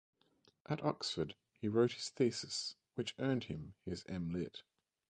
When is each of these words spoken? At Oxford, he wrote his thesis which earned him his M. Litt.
At 0.65 0.83
Oxford, 0.83 1.35
he 1.59 1.67
wrote 1.67 1.91
his 1.91 2.09
thesis 2.09 2.75
which 2.95 3.13
earned 3.19 3.43
him 3.43 3.75
his 3.85 4.03
M. 4.09 4.33
Litt. 4.33 4.63